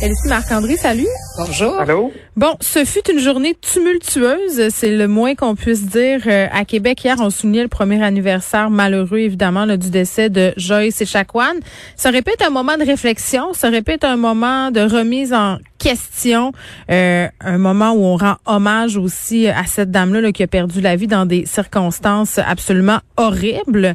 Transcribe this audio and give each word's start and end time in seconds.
Elsie 0.00 0.28
Marc-André, 0.28 0.76
salut. 0.76 1.08
Bonjour. 1.46 1.80
Allô? 1.80 2.12
Bon, 2.36 2.54
ce 2.60 2.84
fut 2.84 3.10
une 3.10 3.18
journée 3.18 3.56
tumultueuse, 3.58 4.68
c'est 4.68 4.94
le 4.94 5.08
moins 5.08 5.34
qu'on 5.34 5.54
puisse 5.54 5.86
dire. 5.86 6.20
Euh, 6.26 6.46
à 6.52 6.66
Québec, 6.66 7.02
hier, 7.02 7.16
on 7.18 7.30
soulignait 7.30 7.62
le 7.62 7.68
premier 7.68 8.02
anniversaire 8.02 8.68
malheureux, 8.68 9.20
évidemment, 9.20 9.64
là, 9.64 9.78
du 9.78 9.88
décès 9.88 10.28
de 10.28 10.52
Joyce 10.58 11.00
Echaquan. 11.00 11.54
Ça 11.96 12.10
aurait 12.10 12.20
pu 12.20 12.32
être 12.32 12.46
un 12.46 12.50
moment 12.50 12.76
de 12.76 12.84
réflexion, 12.84 13.54
ça 13.54 13.68
aurait 13.68 13.80
pu 13.80 13.92
être 13.92 14.04
un 14.04 14.16
moment 14.16 14.70
de 14.70 14.80
remise 14.80 15.32
en 15.32 15.56
question, 15.80 16.52
euh, 16.90 17.26
un 17.40 17.58
moment 17.58 17.92
où 17.92 18.04
on 18.04 18.16
rend 18.16 18.36
hommage 18.44 18.98
aussi 18.98 19.48
à 19.48 19.64
cette 19.64 19.90
dame-là 19.90 20.20
là, 20.20 20.30
qui 20.30 20.42
a 20.42 20.46
perdu 20.46 20.82
la 20.82 20.94
vie 20.94 21.06
dans 21.06 21.24
des 21.24 21.46
circonstances 21.46 22.38
absolument 22.38 22.98
horribles. 23.16 23.94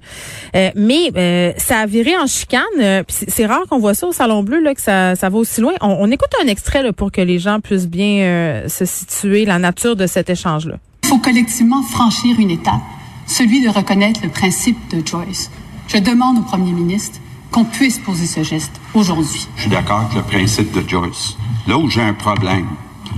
Euh, 0.55 0.71
mais 0.75 1.12
euh, 1.16 1.54
ça 1.57 1.77
a 1.77 1.86
viré 1.86 2.18
en 2.18 2.25
chicane. 2.25 3.04
c'est 3.07 3.46
rare 3.46 3.62
qu'on 3.70 3.77
voit 3.77 3.93
ça 3.93 4.07
au 4.07 4.12
Salon 4.12 4.41
Bleu, 4.41 4.62
là, 4.62 4.73
que 4.73 4.82
ça, 4.82 5.16
ça 5.16 5.30
va 5.30 5.38
aussi 5.38 5.62
loin. 5.62 5.73
On, 5.80 5.96
on 6.00 6.12
écoute 6.12 6.32
un 6.43 6.48
extrait 6.48 6.82
là, 6.82 6.92
pour 6.92 7.12
que 7.12 7.21
les 7.21 7.35
gens 7.39 7.60
puissent 7.60 7.88
bien 7.88 8.64
se 8.68 8.86
situer, 8.86 9.46
la 9.46 9.60
nature 9.60 9.96
de 9.96 10.07
cet 10.07 10.30
échange-là. 10.30 10.78
Il 11.04 11.10
faut 11.10 11.20
collectivement 11.20 11.84
franchir 11.84 12.39
une 12.39 12.52
étape, 12.52 12.82
celui 13.28 13.62
de 13.62 13.70
reconnaître 13.70 14.21
le 14.24 14.30
principe 14.30 14.78
de 14.89 15.06
Joyce. 15.06 15.52
Je 15.88 15.98
demande 15.98 16.40
au 16.40 16.42
premier 16.42 16.71
ministre 16.71 17.20
qu'on 17.52 17.64
puisse 17.64 18.00
poser 18.00 18.26
ce 18.26 18.43
geste 18.43 18.82
aujourd'hui. 18.93 19.48
Je 19.56 19.62
suis 19.62 19.70
d'accord 19.70 20.00
avec 20.00 20.16
le 20.16 20.24
principe 20.24 20.71
de 20.74 20.88
Joyce. 20.88 21.38
Là 21.68 21.78
où 21.78 21.90
j'ai 21.90 22.02
un 22.02 22.14
problème, 22.14 22.66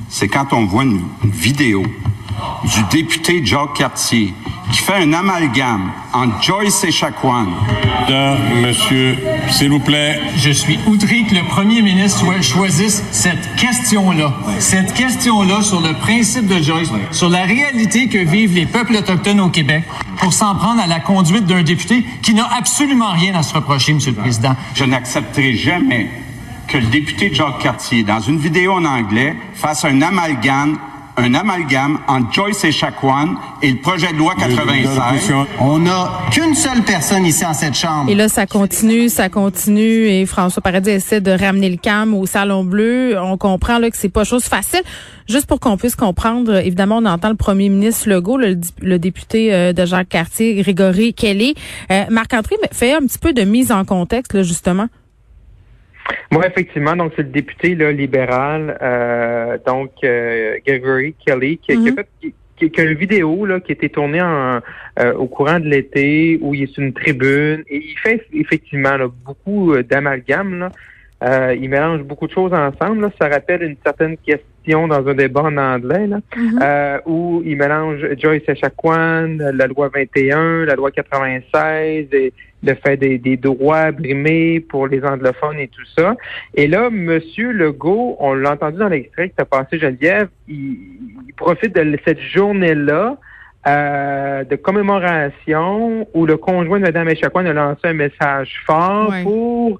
c'est 0.09 0.27
quand 0.27 0.53
on 0.53 0.65
voit 0.65 0.83
une, 0.83 1.01
vidéo 1.23 1.83
du 2.63 2.83
député 2.97 3.45
Jacques 3.45 3.75
Cartier 3.75 4.33
qui 4.71 4.79
fait 4.79 4.95
un 4.95 5.13
amalgame 5.13 5.91
entre 6.13 6.41
Joyce 6.41 6.83
et 6.83 6.91
Chacoan. 6.91 7.47
monsieur, 8.61 9.17
s'il 9.49 9.69
vous 9.69 9.79
plaît. 9.79 10.19
Je 10.35 10.49
suis 10.49 10.77
outré 10.87 11.23
que 11.23 11.35
le 11.35 11.43
premier 11.43 11.81
ministre 11.81 12.25
choisisse 12.41 13.03
cette 13.11 13.55
question-là. 13.55 14.33
Cette 14.59 14.93
question-là 14.93 15.61
sur 15.61 15.81
le 15.81 15.93
principe 15.93 16.47
de 16.47 16.61
Joyce, 16.61 16.89
sur 17.11 17.29
la 17.29 17.43
réalité 17.43 18.07
que 18.07 18.17
vivent 18.17 18.55
les 18.55 18.65
peuples 18.65 18.95
autochtones 18.95 19.39
au 19.39 19.49
Québec, 19.49 19.83
pour 20.17 20.33
s'en 20.33 20.55
prendre 20.55 20.81
à 20.81 20.87
la 20.87 20.99
conduite 20.99 21.45
d'un 21.45 21.63
député 21.63 22.05
qui 22.21 22.33
n'a 22.33 22.47
absolument 22.57 23.11
rien 23.11 23.35
à 23.35 23.43
se 23.43 23.53
reprocher, 23.53 23.93
Monsieur 23.93 24.11
le 24.11 24.17
Président. 24.17 24.55
Je 24.73 24.83
n'accepterai 24.83 25.55
jamais 25.55 26.09
que 26.67 26.77
le 26.77 26.87
député 26.87 27.33
Jacques 27.33 27.59
Cartier, 27.59 28.03
dans 28.03 28.19
une 28.19 28.37
vidéo 28.37 28.73
en 28.73 28.85
anglais, 28.85 29.35
fasse 29.53 29.85
un 29.85 30.01
amalgame 30.01 30.77
un 31.17 31.33
amalgame 31.33 31.97
entre 32.07 32.31
Joyce 32.31 32.63
et 32.63 32.71
Chacoan 32.71 33.37
et 33.63 33.71
le 33.71 33.77
projet 33.77 34.13
de 34.13 34.17
loi 34.17 34.35
96. 34.37 35.33
On 35.59 35.79
n'a 35.79 36.11
qu'une 36.31 36.53
seule 36.53 36.83
personne 36.83 37.25
ici 37.25 37.43
en 37.43 37.53
cette 37.53 37.73
chambre. 37.73 38.09
Et 38.09 38.15
là, 38.15 38.29
ça 38.29 38.45
continue, 38.45 39.09
ça 39.09 39.27
continue. 39.27 40.07
Et 40.07 40.25
François 40.27 40.61
Paradis 40.61 40.91
essaie 40.91 41.19
de 41.19 41.31
ramener 41.31 41.69
le 41.69 41.77
calme 41.77 42.13
au 42.13 42.27
Salon 42.27 42.63
Bleu. 42.63 43.19
On 43.19 43.37
comprend 43.37 43.79
là 43.79 43.89
que 43.89 43.97
c'est 43.97 44.09
pas 44.09 44.23
chose 44.23 44.43
facile. 44.43 44.81
Juste 45.27 45.47
pour 45.47 45.59
qu'on 45.59 45.75
puisse 45.75 45.95
comprendre, 45.95 46.55
évidemment, 46.55 46.97
on 46.97 47.05
entend 47.05 47.29
le 47.29 47.35
premier 47.35 47.69
ministre 47.69 48.07
Legault, 48.07 48.37
le, 48.37 48.99
député 48.99 49.53
euh, 49.53 49.73
de 49.73 49.85
Jacques 49.85 50.09
Cartier, 50.09 50.55
Grégory 50.61 51.13
Kelly. 51.13 51.55
Euh, 51.91 52.05
Marc-André 52.09 52.55
fait 52.71 52.93
un 52.93 53.01
petit 53.01 53.17
peu 53.17 53.33
de 53.33 53.41
mise 53.41 53.71
en 53.71 53.83
contexte, 53.83 54.33
là, 54.33 54.43
justement. 54.43 54.87
Moi, 56.31 56.45
effectivement, 56.47 56.95
donc 56.95 57.13
c'est 57.15 57.23
le 57.23 57.29
député 57.29 57.75
là, 57.75 57.91
libéral, 57.91 58.77
euh, 58.81 59.57
donc 59.65 59.91
euh, 60.03 60.57
Gregory 60.65 61.15
Kelly, 61.25 61.57
qui, 61.57 61.71
a 61.71 61.75
mhm. 61.75 61.95
fait 61.95 62.07
qui, 62.57 62.71
qui, 62.71 62.81
a 62.81 62.83
une 62.83 62.97
vidéo 62.97 63.45
là, 63.45 63.59
qui 63.59 63.71
a 63.71 63.75
été 63.75 63.89
tournée 63.89 64.21
en, 64.21 64.59
euh, 64.99 65.13
au 65.13 65.27
courant 65.27 65.59
de 65.59 65.67
l'été 65.67 66.39
où 66.41 66.53
il 66.53 66.63
est 66.63 66.73
sur 66.73 66.83
une 66.83 66.93
tribune 66.93 67.63
et 67.69 67.77
il 67.77 67.97
fait 67.99 68.25
effectivement 68.33 68.97
là, 68.97 69.07
beaucoup 69.25 69.73
euh, 69.73 69.83
d'amalgames. 69.83 70.69
Euh, 71.23 71.55
il 71.59 71.69
mélange 71.69 72.01
beaucoup 72.01 72.27
de 72.27 72.31
choses 72.31 72.53
ensemble. 72.53 73.09
Ça 73.19 73.27
rappelle 73.27 73.63
une 73.63 73.77
certaine 73.83 74.17
question 74.17 74.45
dans 74.67 75.07
un 75.07 75.13
débat 75.13 75.43
en 75.43 75.57
anglais 75.57 76.07
là, 76.07 76.19
mhm. 76.35 76.59
euh, 76.61 76.99
où 77.05 77.41
il 77.45 77.55
mélange 77.57 78.05
Joyce 78.17 78.43
Echaquan, 78.47 79.37
la 79.39 79.67
loi 79.67 79.89
21, 79.93 80.65
la 80.65 80.75
loi 80.75 80.91
96 80.91 82.07
et 82.11 82.33
le 82.63 82.73
fait 82.75 82.97
des, 82.97 83.17
des, 83.17 83.37
droits 83.37 83.91
brimés 83.91 84.59
pour 84.59 84.87
les 84.87 85.03
anglophones 85.03 85.59
et 85.59 85.67
tout 85.67 85.85
ça. 85.97 86.15
Et 86.55 86.67
là, 86.67 86.89
Monsieur 86.89 87.51
Legault, 87.51 88.17
on 88.19 88.33
l'a 88.33 88.53
entendu 88.53 88.77
dans 88.77 88.89
l'extrait 88.89 89.29
que 89.29 89.35
tu 89.35 89.41
as 89.41 89.45
passé, 89.45 89.79
Geneviève, 89.79 90.27
il, 90.47 90.77
profite 91.37 91.75
de 91.75 91.97
cette 92.03 92.19
journée-là 92.19 93.17
euh, 93.67 94.43
de 94.43 94.55
commémoration 94.55 96.07
où 96.13 96.25
le 96.25 96.35
conjoint 96.37 96.79
de 96.79 96.85
Mme 96.85 97.09
Echaquan 97.09 97.45
a 97.45 97.53
lancé 97.53 97.81
un 97.83 97.93
message 97.93 98.61
fort 98.65 99.13
pour 99.23 99.79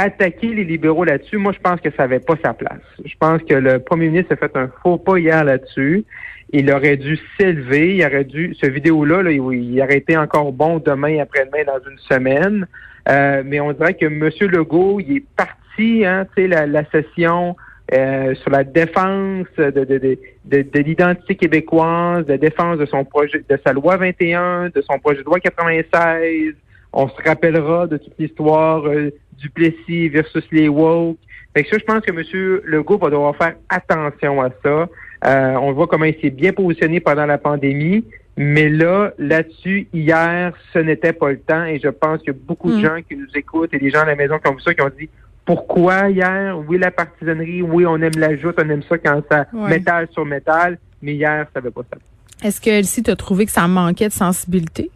attaquer 0.00 0.54
les 0.54 0.64
libéraux 0.64 1.04
là-dessus. 1.04 1.36
Moi, 1.36 1.52
je 1.52 1.58
pense 1.58 1.80
que 1.80 1.90
ça 1.90 2.04
n'avait 2.04 2.20
pas 2.20 2.34
sa 2.44 2.54
place. 2.54 2.82
Je 3.04 3.14
pense 3.18 3.42
que 3.42 3.54
le 3.54 3.78
premier 3.78 4.08
ministre 4.08 4.32
a 4.32 4.36
fait 4.36 4.56
un 4.56 4.70
faux 4.82 4.98
pas 4.98 5.18
hier 5.18 5.44
là-dessus 5.44 6.04
il 6.52 6.72
aurait 6.72 6.96
dû 6.96 7.18
s'élever, 7.38 7.96
il 7.96 8.04
aurait 8.04 8.24
dû, 8.24 8.54
ce 8.60 8.66
vidéo-là, 8.66 9.22
là, 9.22 9.30
il, 9.30 9.80
aurait 9.82 9.98
été 9.98 10.16
encore 10.16 10.52
bon 10.52 10.78
demain, 10.78 11.18
après-demain, 11.20 11.64
dans 11.66 11.90
une 11.90 11.98
semaine. 11.98 12.66
Euh, 13.08 13.42
mais 13.44 13.60
on 13.60 13.72
dirait 13.72 13.94
que 13.94 14.06
M. 14.06 14.30
Legault, 14.50 15.00
il 15.00 15.18
est 15.18 15.24
parti, 15.36 16.04
hein, 16.04 16.26
tu 16.36 16.48
sais, 16.48 16.48
la, 16.48 16.84
session 16.90 17.56
euh, 17.92 18.34
sur 18.36 18.50
la 18.50 18.64
défense 18.64 19.46
de, 19.56 19.70
de, 19.70 19.84
de, 19.84 20.62
de, 20.62 20.78
l'identité 20.80 21.34
québécoise, 21.34 22.26
de 22.26 22.36
défense 22.36 22.78
de 22.78 22.86
son 22.86 23.04
projet, 23.04 23.42
de 23.48 23.58
sa 23.64 23.72
loi 23.72 23.96
21, 23.96 24.70
de 24.74 24.82
son 24.82 24.98
projet 24.98 25.20
de 25.20 25.24
loi 25.24 25.40
96. 25.40 26.54
On 26.92 27.08
se 27.08 27.22
rappellera 27.22 27.86
de 27.86 27.98
toute 27.98 28.14
l'histoire 28.18 28.86
euh, 28.86 29.10
du 29.38 29.50
Plessis 29.50 30.08
versus 30.08 30.44
les 30.52 30.68
woke. 30.68 31.18
Fait 31.54 31.64
que 31.64 31.70
ça, 31.70 31.78
je 31.78 31.84
pense 31.84 32.00
que 32.02 32.10
M. 32.10 32.60
Legault 32.64 32.98
va 32.98 33.10
devoir 33.10 33.36
faire 33.36 33.54
attention 33.68 34.42
à 34.42 34.50
ça. 34.62 34.88
Euh, 35.24 35.54
on 35.54 35.72
voit 35.72 35.86
comment 35.86 36.04
il 36.04 36.16
s'est 36.20 36.30
bien 36.30 36.52
positionné 36.52 37.00
pendant 37.00 37.26
la 37.26 37.38
pandémie. 37.38 38.04
Mais 38.36 38.68
là, 38.68 39.12
là-dessus, 39.18 39.88
hier, 39.92 40.52
ce 40.72 40.78
n'était 40.78 41.12
pas 41.12 41.30
le 41.30 41.40
temps. 41.40 41.64
Et 41.64 41.80
je 41.80 41.88
pense 41.88 42.20
qu'il 42.20 42.28
y 42.28 42.36
a 42.36 42.38
beaucoup 42.46 42.70
de 42.70 42.76
mm. 42.76 42.82
gens 42.82 42.96
qui 43.08 43.16
nous 43.16 43.26
écoutent 43.34 43.74
et 43.74 43.78
des 43.78 43.90
gens 43.90 44.02
à 44.02 44.06
la 44.06 44.14
maison 44.14 44.38
qui 44.38 44.48
ont 44.48 44.54
vu 44.54 44.60
ça, 44.60 44.74
qui 44.74 44.82
ont 44.82 44.90
dit 44.96 45.08
pourquoi 45.48 46.10
hier? 46.10 46.58
Oui, 46.68 46.78
la 46.78 46.90
partisanerie, 46.90 47.62
oui, 47.62 47.86
on 47.86 47.96
aime 48.02 48.18
la 48.18 48.36
joute, 48.36 48.56
on 48.62 48.68
aime 48.68 48.82
ça 48.86 48.98
quand 48.98 49.22
ça 49.30 49.46
métal 49.54 50.06
sur 50.12 50.26
métal, 50.26 50.78
mais 51.00 51.14
hier, 51.14 51.46
ça 51.54 51.60
n'avait 51.60 51.70
pas 51.70 51.80
ça. 51.90 51.98
Est-ce 52.46 52.60
que 52.60 52.68
Elsie, 52.68 53.02
tu 53.02 53.10
as 53.10 53.16
trouvé 53.16 53.46
que 53.46 53.50
ça 53.50 53.66
manquait 53.66 54.08
de 54.08 54.12
sensibilité? 54.12 54.90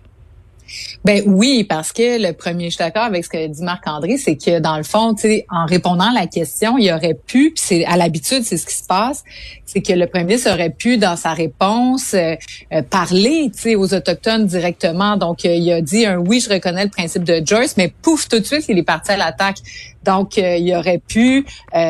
Ben 1.04 1.22
oui, 1.26 1.64
parce 1.64 1.92
que 1.92 2.22
le 2.22 2.32
premier, 2.32 2.66
je 2.66 2.76
suis 2.76 2.78
d'accord 2.78 3.04
avec 3.04 3.24
ce 3.24 3.30
que 3.30 3.46
dit 3.46 3.62
Marc-André, 3.62 4.16
c'est 4.16 4.36
que 4.36 4.58
dans 4.60 4.76
le 4.76 4.82
fond, 4.82 5.14
en 5.50 5.66
répondant 5.66 6.10
à 6.10 6.14
la 6.14 6.26
question, 6.26 6.78
il 6.78 6.90
aurait 6.92 7.14
pu, 7.14 7.52
puis 7.52 7.62
c'est 7.62 7.84
à 7.84 7.96
l'habitude, 7.96 8.42
c'est 8.44 8.56
ce 8.56 8.66
qui 8.66 8.76
se 8.76 8.86
passe, 8.86 9.24
c'est 9.64 9.80
que 9.80 9.92
le 9.92 10.06
premier 10.06 10.24
ministre 10.24 10.52
aurait 10.52 10.70
pu, 10.70 10.98
dans 10.98 11.16
sa 11.16 11.32
réponse, 11.32 12.14
euh, 12.14 12.34
euh, 12.72 12.82
parler, 12.82 13.50
aux 13.76 13.94
autochtones 13.94 14.46
directement. 14.46 15.16
Donc, 15.16 15.44
euh, 15.44 15.54
il 15.54 15.72
a 15.72 15.80
dit 15.80 16.06
un 16.06 16.18
oui, 16.18 16.40
je 16.40 16.50
reconnais 16.50 16.84
le 16.84 16.90
principe 16.90 17.24
de 17.24 17.42
Joyce, 17.44 17.76
mais 17.76 17.92
pouf, 18.02 18.28
tout 18.28 18.38
de 18.38 18.44
suite, 18.44 18.64
il 18.68 18.78
est 18.78 18.82
parti 18.82 19.12
à 19.12 19.16
l'attaque. 19.16 19.58
Donc, 20.04 20.36
il 20.36 20.74
aurait 20.74 21.02
pu 21.06 21.46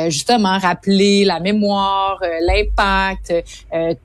justement 0.09 0.59
rappeler 0.59 1.25
la 1.25 1.41
mémoire, 1.41 2.21
l'impact, 2.43 3.35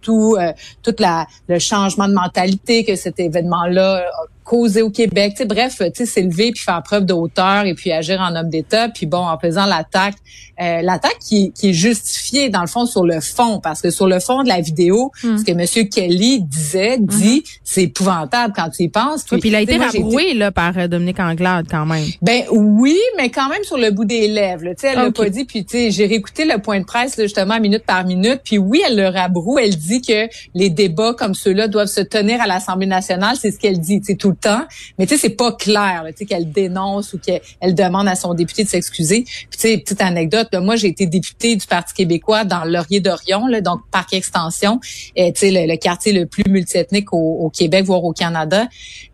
tout, 0.02 0.38
tout 0.84 0.96
la, 1.00 1.28
le 1.48 1.60
changement 1.60 2.08
de 2.08 2.14
mentalité 2.14 2.84
que 2.84 2.96
cet 2.96 3.20
événement-là 3.20 4.06
causer 4.48 4.82
au 4.82 4.90
Québec. 4.90 5.34
sais, 5.38 5.46
bref, 5.46 5.82
s'élever 5.94 6.52
puis 6.52 6.64
faire 6.64 6.82
preuve 6.82 7.06
de 7.06 7.14
hauteur 7.14 7.66
et 7.66 7.74
puis 7.74 7.92
agir 7.92 8.22
en 8.22 8.34
homme 8.36 8.50
d'État. 8.50 8.88
Puis 8.88 9.06
bon, 9.06 9.20
en 9.20 9.38
faisant 9.38 9.66
l'attaque, 9.66 10.16
euh, 10.62 10.82
l'attaque 10.82 11.20
qui, 11.20 11.52
qui, 11.52 11.70
est 11.70 11.74
justifiée 11.74 12.50
dans 12.50 12.62
le 12.62 12.68
fond 12.68 12.86
sur 12.86 13.06
le 13.06 13.20
fond, 13.20 13.60
parce 13.62 13.82
que 13.82 13.92
sur 13.92 14.08
le 14.08 14.20
fond 14.20 14.44
de 14.44 14.48
la 14.48 14.62
vidéo, 14.62 15.12
hmm. 15.22 15.38
ce 15.38 15.44
que 15.44 15.52
Monsieur 15.52 15.84
Kelly 15.84 16.42
disait, 16.42 16.98
dit, 16.98 17.40
hmm. 17.40 17.60
c'est 17.64 17.84
épouvantable 17.84 18.54
quand 18.56 18.70
tu 18.70 18.84
y 18.84 18.90
penses. 18.90 19.24
Puis, 19.24 19.40
puis 19.40 19.50
il 19.50 19.56
a 19.56 19.62
été 19.62 19.76
rabroué 19.78 20.34
là 20.34 20.52
par 20.52 20.78
euh, 20.78 20.88
Dominique 20.88 21.20
Anglade 21.20 21.68
quand 21.70 21.86
même. 21.86 22.06
Ben 22.22 22.44
oui, 22.50 22.98
mais 23.18 23.30
quand 23.30 23.50
même 23.50 23.64
sur 23.64 23.78
le 23.78 23.92
bout 23.98 24.06
des 24.06 24.28
lèvres. 24.28 24.64
Elle 24.84 24.96
l'a 24.96 25.12
pas 25.12 25.30
dit. 25.30 25.46
Puis 25.46 25.66
j'ai 25.70 26.06
réécouté 26.06 26.46
le 26.46 26.60
point 26.60 26.80
de 26.80 26.86
presse 26.86 27.18
là, 27.18 27.24
justement 27.24 27.60
minute 27.60 27.84
par 27.86 28.06
minute. 28.06 28.42
Puis 28.44 28.58
oui, 28.58 28.82
elle 28.86 28.96
le 28.96 29.08
rabroue. 29.08 29.60
Elle 29.60 29.76
dit 29.76 30.02
que 30.02 30.28
les 30.54 30.70
débats 30.70 31.14
comme 31.14 31.34
ceux-là 31.34 31.68
doivent 31.68 31.88
se 31.88 32.02
tenir 32.02 32.42
à 32.42 32.48
l'Assemblée 32.48 32.88
nationale. 32.88 33.36
C'est 33.40 33.52
ce 33.52 33.60
qu'elle 33.60 33.80
dit. 33.80 34.02
Tout 34.18 34.34
temps. 34.34 34.64
Mais 34.98 35.06
tu 35.06 35.16
sais, 35.16 35.22
c'est 35.22 35.36
pas 35.36 35.52
clair, 35.52 36.06
qu'elle 36.28 36.52
dénonce 36.52 37.14
ou 37.14 37.20
qu'elle 37.20 37.76
demande 37.76 38.08
à 38.08 38.16
son 38.16 38.34
député 38.34 38.64
de 38.64 38.70
s'excuser. 38.70 39.24
Puis 39.24 39.48
tu 39.52 39.60
sais, 39.60 39.78
petite 39.78 40.02
anecdote, 40.02 40.50
moi 40.54 40.76
j'ai 40.76 40.88
été 40.88 41.06
députée 41.06 41.56
du 41.56 41.66
Parti 41.66 41.94
québécois 41.94 42.44
dans 42.44 42.64
Laurier 42.64 43.00
d'Orion, 43.00 43.48
donc 43.62 43.82
parc 43.92 44.14
extension, 44.14 44.80
tu 45.16 45.24
sais, 45.36 45.52
le, 45.52 45.76
quartier 45.78 46.14
le 46.14 46.26
plus 46.26 46.50
multiethnique 46.50 47.14
au, 47.14 47.18
au 47.18 47.50
Québec, 47.50 47.86
voire 47.86 48.04
au 48.04 48.14
Canada. 48.14 48.68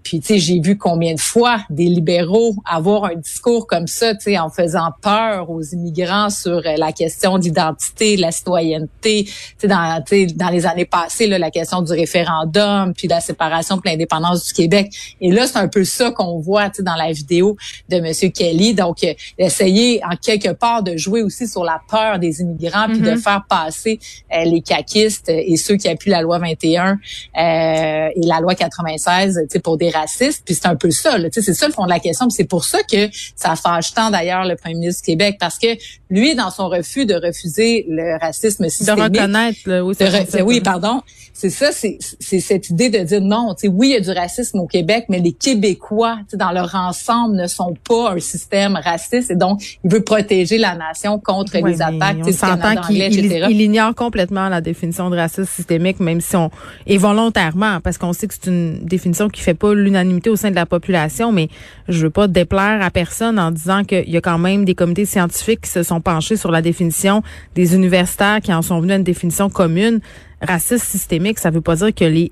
Puis, 0.03 0.19
tu 0.19 0.27
sais, 0.27 0.39
j'ai 0.39 0.59
vu 0.59 0.77
combien 0.77 1.13
de 1.13 1.19
fois 1.19 1.61
des 1.69 1.85
libéraux 1.85 2.55
avoir 2.65 3.05
un 3.05 3.15
discours 3.15 3.67
comme 3.67 3.87
ça, 3.87 4.13
tu 4.13 4.23
sais, 4.23 4.37
en 4.37 4.49
faisant 4.49 4.89
peur 5.01 5.49
aux 5.49 5.61
immigrants 5.61 6.29
sur 6.29 6.57
euh, 6.57 6.75
la 6.77 6.91
question 6.91 7.37
d'identité, 7.37 8.17
de 8.17 8.21
la 8.21 8.31
citoyenneté. 8.31 9.23
Tu 9.23 9.33
sais, 9.57 9.67
dans, 9.67 10.03
dans 10.35 10.49
les 10.49 10.65
années 10.65 10.85
passées, 10.85 11.27
là, 11.27 11.37
la 11.39 11.51
question 11.51 11.81
du 11.81 11.93
référendum, 11.93 12.93
puis 12.93 13.07
de 13.07 13.13
la 13.13 13.21
séparation 13.21 13.77
pour 13.77 13.85
l'indépendance 13.85 14.45
du 14.45 14.53
Québec. 14.53 14.93
Et 15.21 15.31
là, 15.31 15.47
c'est 15.47 15.57
un 15.57 15.67
peu 15.67 15.83
ça 15.85 16.11
qu'on 16.11 16.39
voit, 16.39 16.69
tu 16.69 16.77
sais, 16.77 16.83
dans 16.83 16.95
la 16.95 17.11
vidéo 17.11 17.55
de 17.89 17.99
Monsieur 17.99 18.29
Kelly. 18.29 18.73
Donc, 18.73 19.03
euh, 19.03 19.13
essayer 19.37 20.01
en 20.03 20.15
quelque 20.15 20.49
part 20.49 20.83
de 20.83 20.97
jouer 20.97 21.23
aussi 21.23 21.47
sur 21.47 21.63
la 21.63 21.79
peur 21.89 22.19
des 22.19 22.41
immigrants, 22.41 22.87
puis 22.87 22.99
de 22.99 23.11
mm-hmm. 23.11 23.21
faire 23.21 23.43
passer 23.47 23.99
euh, 24.33 24.43
les 24.43 24.61
caquistes 24.61 25.29
et 25.29 25.55
ceux 25.55 25.77
qui 25.77 25.87
appuient 25.87 26.09
la 26.09 26.21
loi 26.21 26.39
21 26.39 26.99
et 27.35 28.21
la 28.25 28.39
loi 28.41 28.55
96, 28.55 29.39
tu 29.43 29.47
sais, 29.49 29.59
pour 29.59 29.77
des 29.77 29.92
racistes. 29.93 30.43
Puis 30.45 30.55
c'est 30.55 30.67
un 30.67 30.75
peu 30.75 30.91
ça, 30.91 31.17
tu 31.19 31.29
sais, 31.31 31.41
c'est 31.41 31.53
ça 31.53 31.67
le 31.67 31.73
fond 31.73 31.85
de 31.85 31.89
la 31.89 31.99
question. 31.99 32.29
c'est 32.29 32.43
pour 32.43 32.65
ça 32.65 32.79
que 32.83 33.09
ça 33.35 33.55
fâche 33.55 33.93
tant 33.93 34.09
d'ailleurs 34.09 34.45
le 34.45 34.55
premier 34.55 34.75
ministre 34.75 35.03
du 35.03 35.11
Québec, 35.11 35.37
parce 35.39 35.57
que 35.57 35.67
lui, 36.09 36.35
dans 36.35 36.51
son 36.51 36.69
refus 36.69 37.05
de 37.05 37.15
refuser 37.15 37.85
le 37.89 38.19
racisme 38.19 38.69
systémique, 38.69 39.11
de 39.11 39.19
reconnaître, 39.19 39.81
oui, 39.81 40.41
oui, 40.43 40.61
pardon, 40.61 41.01
c'est 41.33 41.49
ça, 41.49 41.71
c'est 41.71 42.39
cette 42.39 42.69
idée 42.69 42.89
de 42.89 42.99
dire 42.99 43.21
non, 43.21 43.55
tu 43.55 43.61
sais, 43.61 43.67
oui, 43.67 43.89
il 43.89 43.93
y 43.93 43.95
a 43.95 43.99
du 43.99 44.11
racisme 44.11 44.59
au 44.59 44.67
Québec, 44.67 45.05
mais 45.09 45.19
les 45.19 45.33
Québécois, 45.33 46.17
tu 46.21 46.31
sais, 46.31 46.37
dans 46.37 46.51
leur 46.51 46.73
ensemble, 46.75 47.35
ne 47.35 47.47
sont 47.47 47.73
pas 47.87 48.11
un 48.11 48.19
système 48.19 48.75
raciste, 48.75 49.31
et 49.31 49.35
donc 49.35 49.61
il 49.83 49.91
veut 49.91 50.03
protéger 50.03 50.57
la 50.57 50.75
nation 50.75 51.19
contre 51.19 51.57
les 51.57 51.81
attaques, 51.81 52.17
on 52.23 52.31
s'entend 52.31 52.75
qu'il 52.81 52.97
il, 52.97 53.61
ignore 53.61 53.95
complètement 53.95 54.49
la 54.49 54.61
définition 54.61 55.09
de 55.09 55.17
racisme 55.17 55.45
systémique, 55.45 55.99
même 55.99 56.21
si 56.21 56.35
on 56.35 56.51
et 56.85 56.97
volontairement, 56.97 57.79
parce 57.81 57.97
qu'on 57.97 58.13
sait 58.13 58.27
que 58.27 58.33
c'est 58.33 58.49
une 58.49 58.85
définition 58.85 59.29
qui 59.29 59.41
fait 59.41 59.53
pas 59.53 59.73
l'unanimité 59.83 60.29
au 60.29 60.35
sein 60.35 60.49
de 60.49 60.55
la 60.55 60.65
population, 60.65 61.31
mais 61.31 61.49
je 61.87 62.03
veux 62.03 62.09
pas 62.09 62.27
déplaire 62.27 62.81
à 62.81 62.89
personne 62.89 63.37
en 63.37 63.51
disant 63.51 63.83
qu'il 63.83 64.09
y 64.09 64.17
a 64.17 64.21
quand 64.21 64.39
même 64.39 64.65
des 64.65 64.75
comités 64.75 65.05
scientifiques 65.05 65.61
qui 65.61 65.69
se 65.69 65.83
sont 65.83 66.01
penchés 66.01 66.37
sur 66.37 66.51
la 66.51 66.61
définition 66.61 67.21
des 67.55 67.75
universitaires 67.75 68.39
qui 68.41 68.53
en 68.53 68.61
sont 68.61 68.79
venus 68.79 68.93
à 68.93 68.97
une 68.97 69.03
définition 69.03 69.49
commune. 69.49 69.99
Raciste 70.41 70.85
systémique, 70.85 71.39
ça 71.39 71.51
veut 71.51 71.61
pas 71.61 71.75
dire 71.75 71.93
que 71.93 72.05
les 72.05 72.31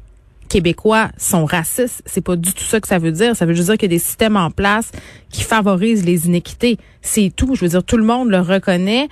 Québécois 0.51 1.12
sont 1.18 1.45
racistes. 1.45 2.03
C'est 2.06 2.19
pas 2.19 2.36
du 2.36 2.53
tout 2.53 2.65
ça 2.65 2.81
que 2.81 2.88
ça 2.89 3.00
veut 3.00 3.13
dire. 3.13 3.38
Ça 3.38 3.45
veut 3.45 3.53
juste 3.53 3.69
dire 3.69 3.77
qu'il 3.77 3.89
y 3.89 3.95
a 3.95 3.98
des 3.98 4.03
systèmes 4.03 4.36
en 4.36 4.51
place 4.51 4.92
qui 5.30 5.44
favorisent 5.44 6.03
les 6.03 6.27
inéquités. 6.27 6.77
C'est 7.01 7.31
tout. 7.33 7.56
Je 7.56 7.62
veux 7.62 7.69
dire, 7.69 7.83
tout 7.86 7.95
le 7.95 8.03
monde 8.03 8.30
le 8.30 8.42
reconnaît. 8.42 9.07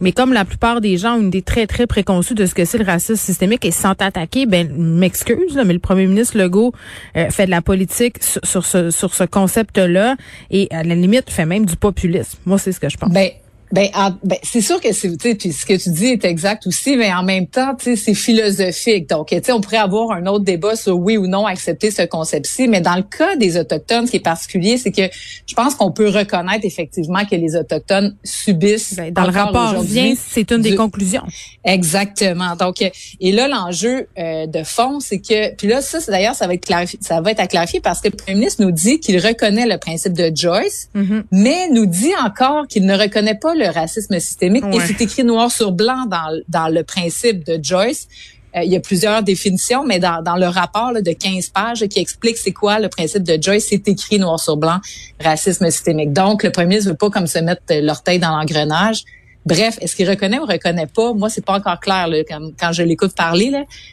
Mais 0.00 0.12
comme 0.12 0.32
la 0.32 0.46
plupart 0.46 0.80
des 0.80 0.96
gens 0.96 1.16
ont 1.16 1.20
une 1.20 1.26
idée 1.26 1.42
très, 1.42 1.66
très 1.66 1.86
préconçue 1.86 2.34
de 2.34 2.46
ce 2.46 2.54
que 2.54 2.64
c'est 2.64 2.78
le 2.78 2.86
racisme 2.86 3.16
systémique 3.16 3.66
et 3.66 3.70
sans 3.70 3.90
attaquer, 3.98 4.46
ben, 4.46 4.72
m'excuse, 4.72 5.60
mais 5.62 5.74
le 5.74 5.78
premier 5.78 6.06
ministre 6.06 6.38
Legault 6.38 6.72
euh, 7.18 7.28
fait 7.28 7.44
de 7.44 7.50
la 7.50 7.60
politique 7.60 8.16
sur, 8.22 8.64
ce, 8.64 8.90
sur 8.90 9.14
ce 9.14 9.24
concept-là 9.24 10.16
et 10.50 10.68
à 10.70 10.84
la 10.84 10.94
limite 10.94 11.28
fait 11.28 11.44
même 11.44 11.66
du 11.66 11.76
populisme. 11.76 12.38
Moi, 12.46 12.56
c'est 12.56 12.72
ce 12.72 12.80
que 12.80 12.88
je 12.88 12.96
pense. 12.96 13.12
Ben, 13.12 13.28
ben, 13.72 13.88
ben 14.22 14.38
c'est 14.42 14.60
sûr 14.60 14.80
que 14.80 14.92
c'est, 14.92 15.16
puis 15.16 15.52
ce 15.52 15.66
que 15.66 15.74
tu 15.74 15.90
dis 15.90 16.06
est 16.06 16.24
exact 16.24 16.66
aussi, 16.66 16.96
mais 16.96 17.12
en 17.12 17.22
même 17.22 17.46
temps, 17.46 17.76
c'est 17.78 18.14
philosophique. 18.14 19.08
Donc, 19.08 19.34
on 19.48 19.60
pourrait 19.60 19.76
avoir 19.76 20.12
un 20.12 20.26
autre 20.26 20.44
débat 20.44 20.76
sur 20.76 20.96
oui 20.98 21.16
ou 21.16 21.26
non 21.26 21.46
accepter 21.46 21.90
ce 21.90 22.02
concept-ci, 22.02 22.68
mais 22.68 22.80
dans 22.80 22.96
le 22.96 23.02
cas 23.02 23.36
des 23.36 23.58
autochtones, 23.58 24.06
ce 24.06 24.12
qui 24.12 24.16
est 24.18 24.20
particulier, 24.20 24.78
c'est 24.78 24.92
que 24.92 25.02
je 25.46 25.54
pense 25.54 25.74
qu'on 25.74 25.92
peut 25.92 26.08
reconnaître 26.08 26.64
effectivement 26.64 27.24
que 27.24 27.36
les 27.36 27.56
autochtones 27.56 28.16
subissent. 28.24 28.96
Ben, 28.96 29.12
dans 29.12 29.24
le 29.24 29.30
rapport 29.30 29.80
vient, 29.82 30.14
c'est 30.16 30.50
une 30.50 30.62
des 30.62 30.74
conclusions. 30.74 31.22
Exactement. 31.64 32.56
Donc, 32.56 32.76
et 33.20 33.32
là, 33.32 33.48
l'enjeu 33.48 34.08
euh, 34.18 34.46
de 34.46 34.62
fond, 34.62 35.00
c'est 35.00 35.18
que, 35.18 35.54
puis 35.54 35.68
là, 35.68 35.80
ça, 35.80 35.98
d'ailleurs, 36.08 36.34
ça 36.34 36.46
va 36.46 36.54
être 36.54 36.64
clarifié, 36.64 36.98
ça 37.02 37.20
va 37.20 37.30
être 37.30 37.40
à 37.40 37.46
clarifier 37.46 37.80
parce 37.80 38.00
que 38.00 38.08
le 38.08 38.16
premier 38.16 38.38
ministre 38.38 38.62
nous 38.62 38.70
dit 38.70 39.00
qu'il 39.00 39.18
reconnaît 39.18 39.66
le 39.66 39.78
principe 39.78 40.12
de 40.12 40.30
Joyce, 40.34 40.88
mm-hmm. 40.94 41.22
mais 41.32 41.68
nous 41.70 41.86
dit 41.86 42.12
encore 42.24 42.66
qu'il 42.66 42.86
ne 42.86 42.96
reconnaît 42.96 43.34
pas 43.34 43.54
le 43.58 43.68
racisme 43.68 44.18
systémique. 44.18 44.64
Et 44.72 44.80
c'est 44.80 45.00
écrit 45.00 45.24
noir 45.24 45.50
sur 45.50 45.72
blanc 45.72 46.06
dans, 46.06 46.40
dans 46.48 46.68
le 46.68 46.82
principe 46.82 47.44
de 47.44 47.58
Joyce. 47.62 48.08
Euh, 48.56 48.62
il 48.64 48.72
y 48.72 48.76
a 48.76 48.80
plusieurs 48.80 49.22
définitions, 49.22 49.84
mais 49.84 49.98
dans, 49.98 50.22
dans 50.22 50.36
le 50.36 50.46
rapport 50.46 50.92
de 50.94 51.12
15 51.12 51.48
pages 51.48 51.86
qui 51.88 51.98
explique 51.98 52.38
c'est 52.38 52.52
quoi 52.52 52.78
le 52.78 52.88
principe 52.88 53.22
de 53.22 53.40
Joyce, 53.40 53.66
c'est 53.68 53.86
écrit 53.88 54.18
noir 54.18 54.40
sur 54.40 54.56
blanc, 54.56 54.78
racisme 55.20 55.70
systémique. 55.70 56.12
Donc, 56.12 56.42
le 56.42 56.50
premier 56.50 56.68
ministre 56.68 56.90
veut 56.90 56.96
pas 56.96 57.10
comme 57.10 57.26
se 57.26 57.38
mettre 57.38 57.62
l'orteil 57.70 58.18
dans 58.18 58.36
l'engrenage. 58.36 59.04
Bref, 59.44 59.78
est-ce 59.80 59.96
qu'il 59.96 60.08
reconnaît 60.08 60.38
ou 60.38 60.44
reconnaît 60.44 60.86
pas? 60.86 61.12
Moi, 61.14 61.30
c'est 61.30 61.44
pas 61.44 61.54
encore 61.54 61.80
clair 61.80 62.08
là, 62.08 62.18
quand, 62.24 62.72
je 62.72 62.82
l'écoute 62.82 63.14
parler. 63.14 63.52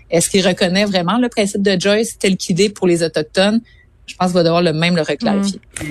Est-ce 0.09 0.29
qu'il 0.29 0.45
reconnaît 0.45 0.85
vraiment 0.85 1.17
le 1.17 1.29
principe 1.29 1.61
de 1.61 1.79
Joyce 1.79 2.17
tel 2.17 2.35
qu'il 2.35 2.59
est 2.61 2.69
pour 2.69 2.87
les 2.87 3.03
Autochtones? 3.03 3.61
Je 4.05 4.15
pense 4.15 4.27
qu'il 4.27 4.35
va 4.35 4.43
devoir 4.43 4.61
le 4.61 4.73
même 4.73 4.95
le 4.95 5.01
reclarifier. 5.01 5.59
Mmh. 5.81 5.85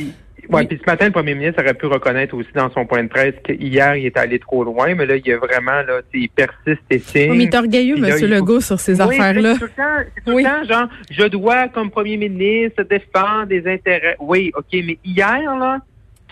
Oui, 0.49 0.67
puis 0.67 0.79
ce 0.79 0.91
matin, 0.91 1.07
le 1.07 1.13
premier 1.13 1.35
ministre 1.35 1.63
aurait 1.63 1.75
pu 1.75 1.87
reconnaître 1.87 2.35
aussi 2.35 2.51
dans 2.55 2.71
son 2.71 2.87
point 2.87 3.03
de 3.03 3.09
presse 3.09 3.35
qu'hier, 3.45 3.97
il 3.97 4.07
est 4.07 4.17
allé 4.17 4.39
trop 4.39 4.65
loin, 4.65 4.95
mais 4.95 5.07
là, 5.07 5.17
il 5.17 5.27
y 5.27 5.33
a 5.33 5.39
vraiment, 5.39 5.83
là, 5.83 6.01
il 6.13 6.29
persiste 6.29 6.83
et 6.91 6.99
signe. 6.99 7.31
Oui, 7.31 7.39
mais 7.39 7.45
il 7.45 7.49
est 7.49 7.55
orgueilleux, 7.55 7.97
M. 7.97 8.31
Legault, 8.31 8.61
sur 8.61 8.79
ces 8.79 9.01
affaires-là. 9.01 9.55
C'est 9.55 9.61
tout, 9.61 9.65
le 9.65 10.33
temps, 10.33 10.39
le 10.39 10.43
temps, 10.43 10.65
genre, 10.65 10.89
je 11.11 11.25
dois, 11.25 11.69
comme 11.69 11.91
premier 11.91 12.17
ministre, 12.17 12.83
défendre 12.83 13.47
des 13.47 13.67
intérêts. 13.67 14.17
Oui, 14.21 14.53
OK, 14.57 14.73
mais 14.73 14.99
hier, 15.05 15.57
là, 15.59 15.79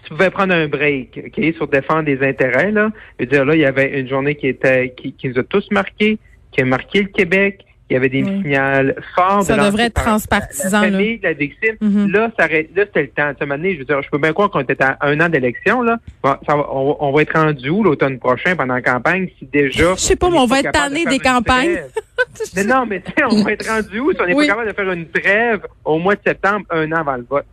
tu 0.05 0.11
pouvais 0.11 0.31
prendre 0.31 0.55
un 0.55 0.67
break, 0.67 1.21
OK, 1.27 1.55
sur 1.55 1.69
défendre 1.69 2.05
des 2.05 2.23
intérêts, 2.23 2.73
là. 2.73 2.91
Je 3.19 3.25
veux 3.25 3.31
dire, 3.31 3.45
là, 3.45 3.55
il 3.55 3.61
y 3.61 3.67
avait 3.67 4.01
une 4.01 4.09
journée 4.09 4.35
qui 4.35 4.49
était, 4.49 4.95
qui, 4.97 5.13
qui 5.13 5.29
nous 5.29 5.39
a 5.39 5.43
tous 5.45 5.71
marqués, 5.71 6.19
qui 6.51 6.61
a 6.61 6.65
marqué 6.65 7.03
le 7.03 7.09
Québec, 7.09 7.65
il 7.93 7.95
y 7.95 7.97
avait 7.97 8.09
des 8.09 8.25
signaux 8.25 8.95
forts. 9.15 9.43
Ça 9.43 9.57
devrait 9.57 9.85
être 9.85 10.03
transpartisan. 10.03 10.81
La 10.81 10.91
famille 10.91 11.19
de 11.19 11.25
la 11.25 11.33
victime. 11.35 11.77
Mm-hmm. 11.83 12.11
Là, 12.11 12.33
ça, 12.39 12.49
là, 12.49 12.59
c'était 12.75 13.03
le 13.03 13.09
temps. 13.09 13.33
Ce 13.39 13.45
je 13.45 13.79
veux 13.79 13.85
dire, 13.85 14.03
je 14.03 14.09
peux 14.09 14.19
bien 14.19 14.33
croire 14.33 14.51
qu'on 14.51 14.61
était 14.61 14.83
à 14.83 14.97
un 15.03 15.21
an 15.21 15.29
d'élection, 15.29 15.83
là. 15.83 15.99
on, 16.25 17.13
va 17.13 17.23
être 17.23 17.39
rendu 17.39 17.69
où 17.69 17.83
l'automne 17.83 18.19
prochain 18.19 18.57
pendant 18.57 18.75
la 18.75 18.83
campagne 18.83 19.29
si 19.39 19.47
déjà. 19.47 19.95
Je 19.95 20.01
sais 20.01 20.17
pas, 20.17 20.31
mais 20.31 20.39
on 20.39 20.47
va 20.47 20.61
être 20.61 20.73
tanné 20.73 21.05
des 21.05 21.19
campagnes. 21.19 21.81
mais 22.57 22.65
non, 22.65 22.87
mais 22.87 23.03
on 23.31 23.43
va 23.43 23.53
être 23.53 23.69
rendu 23.69 24.01
où 24.01 24.13
si 24.13 24.19
on 24.21 24.27
n'est 24.27 24.35
pas 24.35 24.47
capable 24.47 24.69
de 24.69 24.75
faire 24.75 24.93
une 24.93 25.09
trêve 25.09 25.61
au 25.85 25.99
mois 25.99 26.15
de 26.15 26.21
septembre, 26.27 26.65
un 26.71 26.91
an 26.93 26.97
avant 26.97 27.17
le 27.17 27.27
vote? 27.29 27.45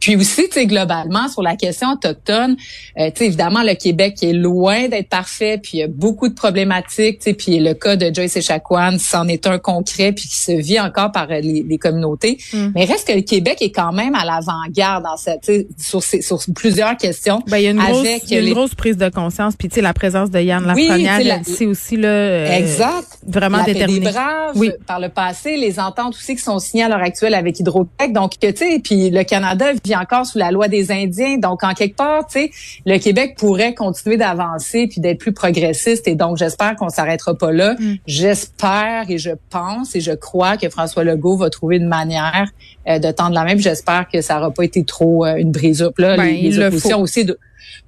Puis 0.00 0.16
aussi, 0.16 0.48
tu 0.48 0.54
sais, 0.54 0.66
globalement, 0.66 1.28
sur 1.28 1.42
la 1.42 1.56
question 1.56 1.92
autochtone, 1.92 2.56
euh, 2.98 3.10
tu 3.10 3.18
sais, 3.18 3.26
évidemment, 3.26 3.62
le 3.62 3.74
Québec 3.74 4.16
est 4.22 4.32
loin 4.32 4.88
d'être 4.88 5.08
parfait, 5.08 5.58
puis 5.62 5.72
il 5.74 5.80
y 5.80 5.82
a 5.82 5.88
beaucoup 5.88 6.28
de 6.28 6.34
problématiques, 6.34 7.18
tu 7.18 7.24
sais, 7.30 7.34
puis 7.34 7.60
le 7.60 7.74
cas 7.74 7.96
de 7.96 8.12
Joyce 8.12 8.36
Echaquan, 8.36 8.98
c'en 8.98 9.28
est 9.28 9.46
un 9.46 9.58
concret, 9.80 10.12
puis 10.12 10.28
qui 10.28 10.36
se 10.36 10.52
vit 10.52 10.80
encore 10.80 11.12
par 11.12 11.30
euh, 11.30 11.40
les, 11.40 11.78
communautés. 11.78 12.38
Mm. 12.52 12.68
Mais 12.74 12.84
reste 12.84 13.08
que 13.08 13.12
le 13.12 13.22
Québec 13.22 13.58
est 13.60 13.70
quand 13.70 13.92
même 13.92 14.14
à 14.14 14.24
l'avant-garde 14.24 15.04
dans 15.04 15.16
cette, 15.16 15.50
sur, 15.78 16.02
sur 16.02 16.38
plusieurs 16.54 16.96
questions. 16.96 17.42
Ben, 17.46 17.58
il 17.58 17.64
y 17.64 17.66
a 17.68 17.70
une, 17.70 17.78
grosse, 17.78 18.30
y 18.30 18.36
a 18.36 18.40
une 18.40 18.52
grosse 18.52 18.74
prise 18.74 18.96
de 18.96 19.08
conscience, 19.08 19.54
puis 19.56 19.68
tu 19.68 19.76
sais, 19.76 19.80
la 19.80 19.94
présence 19.94 20.30
de 20.30 20.40
Yann 20.40 20.64
Lafrenière, 20.64 21.40
c'est 21.44 21.66
aussi 21.66 21.96
là, 21.96 22.08
euh, 22.08 22.58
exact. 22.58 23.18
vraiment 23.26 23.62
déterminé. 23.64 24.10
oui. 24.56 24.72
par 24.86 25.00
le 25.00 25.08
passé, 25.08 25.56
les 25.56 25.80
ententes 25.80 26.14
aussi 26.14 26.36
qui 26.36 26.42
sont 26.42 26.58
signées 26.58 26.84
à 26.84 26.88
l'heure 26.88 27.02
actuelle 27.02 27.34
avec 27.34 27.58
Hydro-Québec, 27.60 28.12
donc 28.12 28.38
tu 28.38 28.48
sais, 28.54 28.80
puis 28.82 29.10
le 29.10 29.22
Canada 29.24 29.66
vit 29.84 29.96
encore 29.96 30.26
sous 30.26 30.38
la 30.38 30.50
loi 30.50 30.68
des 30.68 30.90
Indiens. 30.90 31.38
Donc, 31.38 31.64
en 31.64 31.74
quelque 31.74 31.96
part, 31.96 32.26
tu 32.26 32.40
sais, 32.40 32.50
le 32.86 32.98
Québec 32.98 33.36
pourrait 33.38 33.74
continuer 33.74 34.16
d'avancer 34.16 34.86
puis 34.88 35.00
d'être 35.00 35.18
plus 35.18 35.32
progressiste. 35.32 36.08
Et 36.08 36.14
donc, 36.14 36.36
j'espère 36.36 36.76
qu'on 36.76 36.88
s'arrêtera 36.88 37.34
pas 37.34 37.52
là. 37.52 37.74
Mm. 37.78 37.94
J'espère 38.06 39.04
et 39.08 39.18
je 39.18 39.30
pense 39.50 39.59
et 39.94 40.00
je 40.00 40.12
crois 40.12 40.56
que 40.56 40.68
François 40.68 41.04
Legault 41.04 41.36
va 41.36 41.50
trouver 41.50 41.76
une 41.76 41.88
manière 41.88 42.48
euh, 42.88 42.98
de 42.98 43.10
tendre 43.10 43.34
la 43.34 43.44
même. 43.44 43.58
J'espère 43.58 44.08
que 44.08 44.20
ça 44.20 44.34
n'aura 44.34 44.50
pas 44.50 44.64
été 44.64 44.84
trop 44.84 45.24
euh, 45.24 45.36
une 45.36 45.52
brise 45.52 45.82
up 45.82 45.98
là. 45.98 46.16
Ben, 46.16 46.34
les, 46.34 46.58
oppositions 46.58 47.00
aussi 47.00 47.24
de 47.24 47.38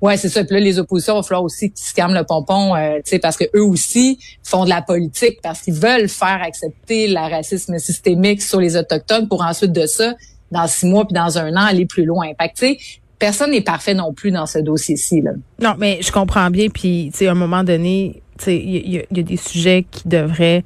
Ouais, 0.00 0.16
c'est 0.16 0.28
ça. 0.28 0.42
Puis 0.44 0.54
là, 0.54 0.60
les 0.60 0.78
oppositions, 0.80 1.14
il 1.14 1.18
va 1.18 1.22
falloir 1.22 1.44
aussi 1.44 1.70
qu'ils 1.70 1.86
se 1.86 1.94
calment 1.94 2.14
le 2.14 2.24
pompon, 2.24 2.74
euh, 2.74 2.98
parce 3.20 3.36
que 3.36 3.44
eux 3.54 3.62
aussi 3.62 4.18
font 4.42 4.64
de 4.64 4.68
la 4.68 4.82
politique, 4.82 5.38
parce 5.42 5.60
qu'ils 5.60 5.74
veulent 5.74 6.08
faire 6.08 6.40
accepter 6.42 7.06
le 7.06 7.20
racisme 7.20 7.78
systémique 7.78 8.42
sur 8.42 8.60
les 8.60 8.76
autochtones 8.76 9.28
pour 9.28 9.42
ensuite 9.42 9.72
de 9.72 9.86
ça 9.86 10.14
dans 10.50 10.66
six 10.66 10.86
mois 10.86 11.06
puis 11.06 11.14
dans 11.14 11.38
un 11.38 11.52
an 11.52 11.66
aller 11.66 11.86
plus 11.86 12.04
loin. 12.04 12.28
Fait 12.58 12.78
personne 13.18 13.52
n'est 13.52 13.62
parfait 13.62 13.94
non 13.94 14.12
plus 14.12 14.32
dans 14.32 14.46
ce 14.46 14.58
dossier-ci. 14.58 15.22
Non, 15.60 15.74
mais 15.78 16.00
je 16.02 16.10
comprends 16.10 16.50
bien. 16.50 16.68
Puis, 16.68 17.10
tu 17.12 17.18
sais, 17.18 17.26
à 17.28 17.30
un 17.30 17.36
moment 17.36 17.62
donné, 17.62 18.20
il 18.48 18.94
y, 18.94 18.98
a 18.98 19.22
des 19.22 19.36
sujets 19.36 19.86
qui 19.88 20.08
devraient, 20.08 20.64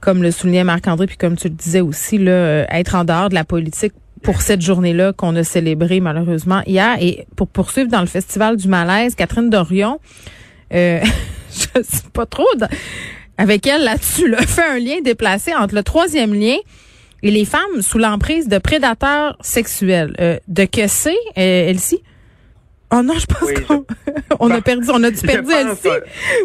comme 0.00 0.22
le 0.22 0.30
soulignait 0.30 0.64
Marc-André, 0.64 1.06
puis 1.06 1.16
comme 1.16 1.36
tu 1.36 1.48
le 1.48 1.54
disais 1.54 1.80
aussi, 1.80 2.18
là, 2.18 2.32
euh, 2.32 2.64
être 2.70 2.94
en 2.94 3.04
dehors 3.04 3.28
de 3.28 3.34
la 3.34 3.44
politique 3.44 3.92
pour 4.22 4.42
cette 4.42 4.60
journée-là 4.60 5.12
qu'on 5.12 5.34
a 5.36 5.44
célébrée 5.44 6.00
malheureusement 6.00 6.62
hier. 6.66 6.96
Et 7.00 7.26
pour 7.36 7.48
poursuivre 7.48 7.88
dans 7.88 8.00
le 8.00 8.06
Festival 8.06 8.56
du 8.56 8.68
Malaise, 8.68 9.14
Catherine 9.14 9.50
Dorion, 9.50 9.98
euh, 10.72 11.00
je 11.50 11.82
sais 11.82 12.02
pas 12.12 12.26
trop, 12.26 12.46
avec 13.38 13.66
elle 13.66 13.84
là-dessus, 13.84 14.28
là, 14.28 14.38
fait 14.38 14.62
un 14.62 14.78
lien 14.78 15.00
déplacé 15.02 15.54
entre 15.54 15.74
le 15.74 15.82
troisième 15.82 16.34
lien 16.34 16.56
et 17.22 17.30
les 17.30 17.44
femmes 17.44 17.80
sous 17.80 17.98
l'emprise 17.98 18.48
de 18.48 18.58
prédateurs 18.58 19.36
sexuels. 19.40 20.14
Euh, 20.20 20.38
de 20.48 20.64
que 20.64 20.86
c'est, 20.86 21.16
euh, 21.38 21.70
Elsie? 21.70 22.02
Oh 22.92 23.02
non, 23.02 23.14
je 23.14 23.26
pense 23.26 23.52
qu'on 23.66 23.84
on 24.40 24.50
a 24.50 24.60
perdu, 24.60 24.88
on 24.92 25.02
a 25.04 25.10
dû 25.10 25.20
perdu 25.20 25.52
Elsie. 25.52 25.88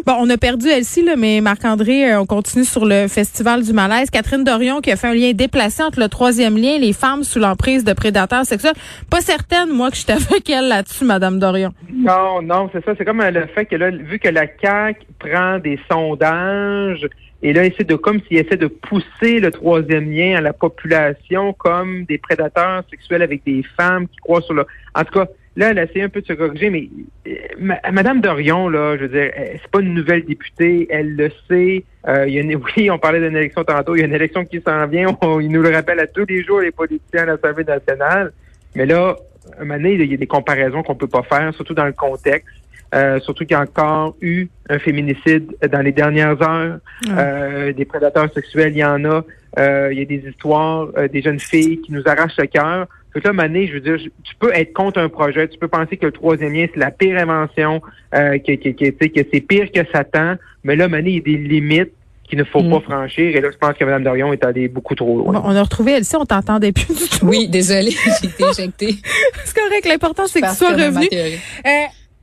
Bon, 0.06 0.14
on 0.20 0.30
a 0.30 0.36
perdu 0.36 0.68
Elsie, 0.68 1.02
là, 1.02 1.16
mais 1.16 1.40
Marc-André, 1.40 2.12
euh, 2.12 2.20
on 2.20 2.26
continue 2.26 2.64
sur 2.64 2.84
le 2.84 3.08
Festival 3.08 3.64
du 3.64 3.72
malaise. 3.72 4.10
Catherine 4.10 4.44
Dorion 4.44 4.80
qui 4.80 4.92
a 4.92 4.96
fait 4.96 5.08
un 5.08 5.14
lien 5.14 5.32
déplacé 5.32 5.82
entre 5.82 5.98
le 5.98 6.08
troisième 6.08 6.56
lien, 6.56 6.78
les 6.78 6.92
femmes 6.92 7.24
sous 7.24 7.40
l'emprise 7.40 7.82
de 7.82 7.92
prédateurs 7.92 8.44
sexuels. 8.44 8.74
Pas 9.10 9.20
certaine, 9.20 9.70
moi, 9.70 9.90
que 9.90 9.96
je 9.96 10.06
avec 10.12 10.48
elle 10.48 10.68
là-dessus, 10.68 11.04
Madame 11.04 11.38
Dorion. 11.40 11.72
Non, 11.92 12.40
non, 12.42 12.70
c'est 12.72 12.84
ça. 12.84 12.92
C'est 12.96 13.04
comme 13.04 13.22
le 13.22 13.46
fait 13.46 13.66
que 13.66 13.76
là, 13.76 13.90
vu 13.90 14.18
que 14.18 14.28
la 14.28 14.46
CAQ 14.46 15.00
prend 15.18 15.58
des 15.58 15.80
sondages, 15.90 17.06
et 17.42 17.52
là, 17.52 17.64
essaie 17.64 17.84
de 17.84 17.96
comme 17.96 18.20
s'il 18.22 18.38
essaie 18.38 18.56
de 18.56 18.66
pousser 18.66 19.40
le 19.40 19.50
troisième 19.50 20.10
lien 20.10 20.38
à 20.38 20.40
la 20.40 20.52
population 20.52 21.52
comme 21.52 22.04
des 22.04 22.18
prédateurs 22.18 22.82
sexuels 22.88 23.22
avec 23.22 23.44
des 23.44 23.62
femmes 23.76 24.08
qui 24.08 24.16
croient 24.16 24.40
sur 24.42 24.54
le. 24.54 24.66
En 24.94 25.04
tout 25.04 25.20
cas, 25.20 25.26
Là, 25.56 25.70
elle 25.70 25.78
a 25.78 25.84
essayé 25.84 26.02
un 26.02 26.10
peu 26.10 26.20
de 26.20 26.26
se 26.26 26.34
corriger, 26.34 26.68
mais 26.68 26.88
euh, 27.26 27.90
Madame 27.90 28.20
Dorion, 28.20 28.68
là, 28.68 28.96
je 28.96 29.04
veux 29.04 29.08
dire, 29.08 29.30
c'est 29.34 29.70
pas 29.70 29.80
une 29.80 29.94
nouvelle 29.94 30.24
députée, 30.24 30.86
elle 30.90 31.16
le 31.16 31.30
sait. 31.48 31.84
Euh, 32.06 32.28
il 32.28 32.34
y 32.34 32.38
a 32.38 32.42
une, 32.42 32.60
oui, 32.76 32.90
on 32.90 32.98
parlait 32.98 33.20
d'une 33.20 33.36
élection 33.36 33.64
tantôt, 33.64 33.96
il 33.96 34.00
y 34.00 34.02
a 34.02 34.06
une 34.06 34.14
élection 34.14 34.44
qui 34.44 34.60
s'en 34.60 34.86
vient, 34.86 35.16
il 35.40 35.48
nous 35.48 35.62
le 35.62 35.70
rappelle 35.70 36.00
à 36.00 36.06
tous 36.06 36.26
les 36.28 36.44
jours, 36.44 36.60
les 36.60 36.72
politiciens 36.72 37.22
à 37.22 37.26
l'Assemblée 37.26 37.64
nationale. 37.64 38.32
Mais 38.74 38.84
là, 38.84 39.16
à 39.56 39.62
un 39.62 39.64
moment 39.64 39.76
donné, 39.76 39.94
il 39.94 40.10
y 40.10 40.14
a 40.14 40.16
des 40.16 40.26
comparaisons 40.26 40.82
qu'on 40.82 40.94
peut 40.94 41.06
pas 41.06 41.22
faire, 41.22 41.54
surtout 41.54 41.74
dans 41.74 41.86
le 41.86 41.92
contexte. 41.92 42.54
Euh, 42.94 43.18
surtout 43.20 43.44
qu'il 43.44 43.56
y 43.56 43.58
a 43.58 43.62
encore 43.62 44.16
eu 44.20 44.46
un 44.68 44.78
féminicide 44.78 45.56
dans 45.70 45.80
les 45.80 45.92
dernières 45.92 46.40
heures. 46.40 46.78
Euh, 47.08 47.72
des 47.72 47.84
prédateurs 47.84 48.32
sexuels, 48.32 48.72
il 48.72 48.78
y 48.78 48.84
en 48.84 49.04
a. 49.04 49.24
Euh, 49.58 49.88
il 49.92 49.98
y 49.98 50.02
a 50.02 50.04
des 50.04 50.28
histoires, 50.28 50.88
des 51.10 51.22
jeunes 51.22 51.40
filles 51.40 51.80
qui 51.80 51.92
nous 51.92 52.02
arrachent 52.06 52.38
le 52.38 52.46
cœur. 52.46 52.86
Donc 53.16 53.24
là, 53.24 53.32
Mané, 53.32 53.66
je 53.66 53.72
veux 53.72 53.80
dire, 53.80 53.96
tu 53.96 54.34
peux 54.38 54.52
être 54.52 54.74
contre 54.74 55.00
un 55.00 55.08
projet, 55.08 55.48
tu 55.48 55.58
peux 55.58 55.68
penser 55.68 55.96
que 55.96 56.04
le 56.04 56.12
troisième 56.12 56.52
lien, 56.52 56.66
c'est 56.70 56.78
la 56.78 56.90
pire 56.90 57.16
invention, 57.16 57.80
euh, 58.14 58.36
que, 58.36 58.56
que, 58.56 58.68
que, 58.68 58.90
que 58.90 59.26
c'est 59.32 59.40
pire 59.40 59.72
que 59.72 59.80
Satan, 59.90 60.34
mais 60.64 60.76
là, 60.76 60.86
Mané, 60.86 61.12
il 61.12 61.16
y 61.16 61.18
a 61.20 61.22
des 61.22 61.38
limites 61.38 61.92
qu'il 62.28 62.38
ne 62.38 62.44
faut 62.44 62.60
pas 62.60 62.78
mm. 62.78 62.82
franchir. 62.82 63.34
Et 63.34 63.40
là, 63.40 63.48
je 63.50 63.56
pense 63.56 63.72
que 63.72 63.84
Mme 63.86 64.04
Dorion 64.04 64.34
est 64.34 64.44
allée 64.44 64.68
beaucoup 64.68 64.94
trop 64.94 65.16
loin. 65.16 65.42
on 65.42 65.56
a 65.56 65.62
retrouvé 65.62 65.92
Elsie, 65.92 66.14
on 66.16 66.26
t'entendait 66.26 66.72
plus 66.72 66.88
du 66.88 67.08
tout. 67.08 67.24
Oui, 67.24 67.48
désolée, 67.48 67.92
j'ai 68.20 68.28
été 68.28 68.44
injectée. 68.44 68.96
c'est 69.44 69.56
correct, 69.56 69.86
l'important, 69.88 70.26
c'est 70.26 70.42
que 70.42 70.50
tu 70.50 70.54
sois 70.56 70.72
revenu. 70.72 71.08
Euh, 71.10 71.70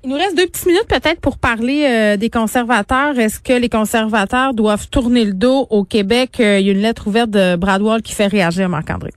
il 0.03 0.11
nous 0.11 0.15
reste 0.15 0.37
deux 0.37 0.45
petites 0.45 0.67
minutes 0.67 0.87
peut-être 0.87 1.21
pour 1.21 1.39
parler 1.39 1.87
euh, 1.89 2.17
des 2.17 2.29
conservateurs. 2.29 3.17
Est-ce 3.17 3.39
que 3.39 3.53
les 3.53 3.69
conservateurs 3.69 4.53
doivent 4.53 4.89
tourner 4.89 5.25
le 5.25 5.33
dos 5.33 5.65
au 5.71 5.85
Québec? 5.85 6.35
il 6.37 6.45
y 6.45 6.69
a 6.69 6.71
une 6.71 6.81
lettre 6.83 7.07
ouverte 7.07 7.31
de 7.31 7.55
Bradwell 7.55 8.03
qui 8.03 8.13
fait 8.13 8.27
réagir 8.27 8.69
Marc-André. 8.69 9.09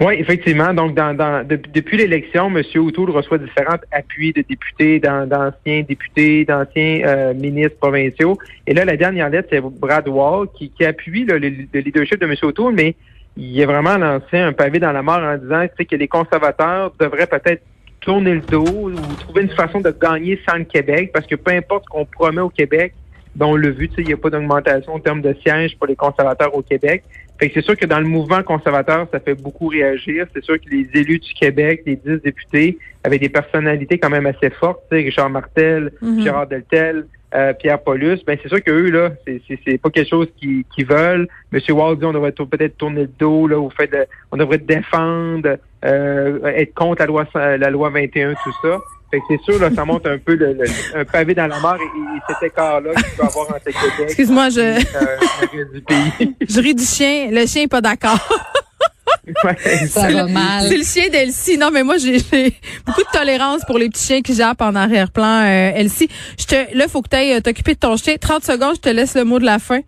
Oui, 0.00 0.14
effectivement. 0.18 0.74
Donc, 0.74 0.94
dans, 0.94 1.14
dans, 1.14 1.46
depuis 1.46 1.96
l'élection, 1.96 2.48
M. 2.48 2.62
O'Toole 2.76 3.10
reçoit 3.10 3.38
différents 3.38 3.78
appuis 3.92 4.32
de 4.32 4.42
députés, 4.42 4.98
d'anciens 4.98 5.82
députés, 5.82 6.44
d'anciens 6.44 7.02
euh, 7.04 7.34
ministres 7.34 7.78
provinciaux. 7.78 8.36
Et 8.66 8.74
là, 8.74 8.84
la 8.84 8.96
dernière 8.96 9.30
lettre, 9.30 9.48
c'est 9.52 9.60
Brad 9.60 10.08
Wall 10.08 10.48
qui, 10.54 10.70
qui 10.70 10.84
appuie 10.84 11.24
le, 11.24 11.36
leadership 11.38 12.20
de 12.20 12.26
M. 12.26 12.34
O'Toole, 12.42 12.74
mais 12.74 12.96
il 13.36 13.62
a 13.62 13.66
vraiment 13.66 13.96
lancé 13.96 14.38
un 14.38 14.52
pavé 14.52 14.78
dans 14.78 14.92
la 14.92 15.02
mort 15.02 15.20
en 15.20 15.36
disant 15.36 15.66
que 15.78 15.96
les 15.96 16.08
conservateurs 16.08 16.92
devraient 16.98 17.26
peut-être 17.26 17.62
tourner 18.00 18.34
le 18.34 18.40
dos 18.40 18.64
ou 18.64 18.92
trouver 19.20 19.42
une 19.42 19.50
façon 19.50 19.80
de 19.80 19.90
gagner 19.90 20.38
sans 20.46 20.58
le 20.58 20.64
Québec, 20.64 21.10
parce 21.12 21.26
que 21.26 21.36
peu 21.36 21.52
importe 21.52 21.84
ce 21.84 21.88
qu'on 21.88 22.04
promet 22.04 22.42
au 22.42 22.50
Québec, 22.50 22.92
ben 23.34 23.46
on 23.46 23.56
l'a 23.56 23.70
vu, 23.70 23.90
il 23.98 24.06
n'y 24.06 24.12
a 24.12 24.16
pas 24.16 24.30
d'augmentation 24.30 24.94
en 24.94 25.00
termes 25.00 25.22
de 25.22 25.34
sièges 25.42 25.76
pour 25.76 25.86
les 25.86 25.96
conservateurs 25.96 26.54
au 26.54 26.62
Québec. 26.62 27.02
Fait 27.38 27.48
que 27.48 27.54
c'est 27.54 27.64
sûr 27.64 27.76
que 27.76 27.86
dans 27.86 27.98
le 27.98 28.06
mouvement 28.06 28.42
conservateur, 28.42 29.08
ça 29.12 29.18
fait 29.18 29.34
beaucoup 29.34 29.66
réagir. 29.66 30.26
C'est 30.34 30.44
sûr 30.44 30.54
que 30.54 30.68
les 30.70 30.88
élus 30.94 31.18
du 31.18 31.34
Québec, 31.34 31.82
les 31.84 31.96
dix 31.96 32.22
députés, 32.22 32.78
avaient 33.02 33.18
des 33.18 33.28
personnalités 33.28 33.98
quand 33.98 34.10
même 34.10 34.26
assez 34.26 34.50
fortes. 34.50 34.84
Richard 34.90 35.30
Martel, 35.30 35.92
mhm. 36.00 36.22
Gérard 36.22 36.46
Deltel, 36.46 37.06
euh, 37.34 37.52
Pierre 37.52 37.82
Paulus. 37.82 38.20
Ben 38.24 38.38
c'est 38.40 38.48
sûr 38.48 38.62
que 38.62 38.70
eux 38.70 38.90
là, 38.90 39.10
c'est 39.26 39.78
pas 39.78 39.90
quelque 39.90 40.08
chose 40.08 40.28
qu'ils 40.38 40.86
veulent. 40.86 41.26
Monsieur 41.50 41.74
Wall 41.74 41.98
dit 41.98 42.04
on 42.04 42.12
devrait 42.12 42.32
peut-être 42.32 42.76
tourner 42.78 43.02
le 43.02 43.10
dos 43.18 43.48
là 43.48 43.58
au 43.58 43.70
fait 43.70 43.88
de, 43.88 44.06
on 44.30 44.36
devrait 44.36 44.58
défendre, 44.58 45.56
euh, 45.84 46.46
être 46.46 46.72
contre 46.74 47.00
la 47.00 47.06
loi 47.06 47.26
la 47.34 47.70
loi 47.70 47.90
21, 47.90 48.34
tout 48.34 48.52
ça 48.62 48.78
c'est 49.28 49.40
sûr, 49.42 49.58
là, 49.58 49.70
ça 49.74 49.84
monte 49.84 50.06
un 50.06 50.18
peu 50.18 50.34
le, 50.34 50.56
un 50.94 51.04
pavé 51.04 51.34
dans 51.34 51.46
la 51.46 51.60
mare 51.60 51.76
et, 51.76 52.32
cet 52.32 52.50
écart-là 52.50 52.94
qu'il 52.94 53.16
peut 53.16 53.24
avoir 53.24 53.50
entre 53.50 53.64
Québec 53.64 53.92
Excuse-moi, 54.00 54.48
je... 54.50 54.60
Euh, 54.60 55.64
du 55.72 55.80
pays. 55.82 56.34
je 56.48 56.60
ris 56.60 56.74
du 56.74 56.84
chien. 56.84 57.28
Le 57.30 57.46
chien 57.46 57.62
n'est 57.62 57.68
pas 57.68 57.80
d'accord. 57.80 58.18
ça 59.88 60.10
va 60.10 60.26
mal. 60.26 60.68
C'est 60.68 60.76
le 60.76 60.84
chien 60.84 61.08
d'Elsie. 61.08 61.58
Non, 61.58 61.70
mais 61.72 61.82
moi, 61.82 61.96
j'ai 61.98 62.18
beaucoup 62.86 63.02
de 63.02 63.18
tolérance 63.18 63.62
pour 63.66 63.78
les 63.78 63.88
petits 63.88 64.04
chiens 64.04 64.22
qui 64.22 64.34
jappent 64.34 64.62
en 64.62 64.74
arrière-plan. 64.74 65.42
Euh, 65.44 65.72
Elsie, 65.74 66.08
je 66.38 66.44
te, 66.44 66.76
là, 66.76 66.88
faut 66.88 67.02
que 67.02 67.08
tu 67.08 67.16
ailles 67.16 67.34
euh, 67.34 67.40
t'occuper 67.40 67.74
de 67.74 67.78
ton 67.78 67.96
chien. 67.96 68.16
30 68.20 68.44
secondes, 68.44 68.76
je 68.76 68.80
te 68.80 68.88
laisse 68.88 69.14
le 69.14 69.24
mot 69.24 69.38
de 69.38 69.44
la 69.44 69.58
fin. 69.58 69.80